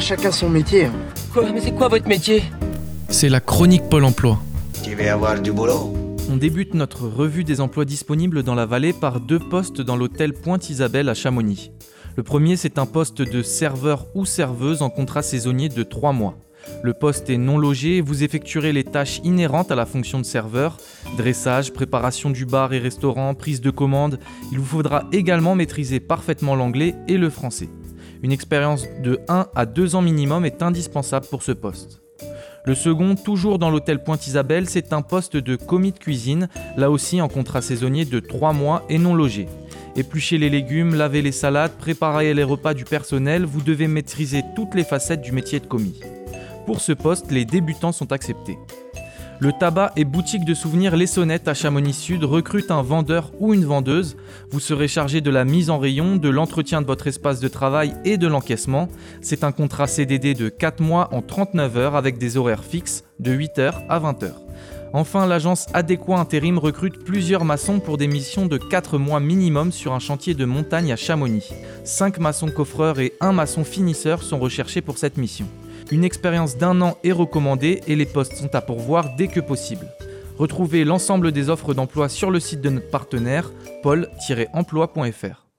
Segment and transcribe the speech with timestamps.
[0.00, 0.88] Chacun son métier.
[1.32, 2.42] Quoi Mais c'est quoi votre métier?
[3.08, 4.40] C'est la chronique Pôle emploi.
[4.82, 5.94] Tu vas avoir du boulot.
[6.30, 10.32] On débute notre revue des emplois disponibles dans la vallée par deux postes dans l'hôtel
[10.32, 11.70] Pointe-Isabelle à Chamonix.
[12.16, 16.36] Le premier, c'est un poste de serveur ou serveuse en contrat saisonnier de 3 mois.
[16.82, 20.24] Le poste est non logé et vous effectuerez les tâches inhérentes à la fonction de
[20.24, 20.78] serveur,
[21.16, 24.18] dressage, préparation du bar et restaurant, prise de commande.
[24.50, 27.68] Il vous faudra également maîtriser parfaitement l'anglais et le français.
[28.22, 32.02] Une expérience de 1 à 2 ans minimum est indispensable pour ce poste.
[32.64, 37.20] Le second, toujours dans l'hôtel Pointe-Isabelle, c'est un poste de commis de cuisine, là aussi
[37.20, 39.48] en contrat saisonnier de 3 mois et non logé.
[39.96, 44.76] Éplucher les légumes, laver les salades, préparer les repas du personnel, vous devez maîtriser toutes
[44.76, 46.00] les facettes du métier de commis.
[46.64, 48.56] Pour ce poste, les débutants sont acceptés.
[49.42, 53.52] Le tabac et boutique de souvenirs Les Sonnettes à Chamonix Sud recrute un vendeur ou
[53.52, 54.16] une vendeuse.
[54.52, 57.92] Vous serez chargé de la mise en rayon, de l'entretien de votre espace de travail
[58.04, 58.86] et de l'encaissement.
[59.20, 63.32] C'est un contrat CDD de 4 mois en 39 heures avec des horaires fixes de
[63.32, 64.30] 8h à 20h.
[64.92, 69.92] Enfin, l'agence Adéquat Intérim recrute plusieurs maçons pour des missions de 4 mois minimum sur
[69.92, 71.50] un chantier de montagne à Chamonix.
[71.82, 75.48] 5 maçons coffreurs et 1 maçon finisseur sont recherchés pour cette mission.
[75.92, 79.86] Une expérience d'un an est recommandée et les postes sont à pourvoir dès que possible.
[80.38, 85.51] Retrouvez l'ensemble des offres d'emploi sur le site de notre partenaire, pôle-emploi.fr.